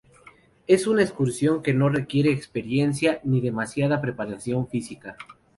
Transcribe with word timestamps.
Es 0.65 0.87
una 0.87 1.03
excursión 1.03 1.61
que 1.61 1.75
no 1.75 1.87
requiere 1.87 2.31
experiencia 2.31 3.21
ni 3.23 3.39
demasiada 3.39 4.01
preparación 4.01 4.67
física. 4.67 5.15